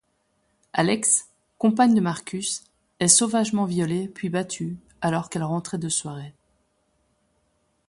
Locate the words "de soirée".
5.77-6.33